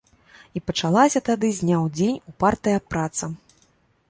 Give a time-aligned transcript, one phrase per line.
[0.59, 3.25] І пачалася тады з дня ў дзень упартая праца.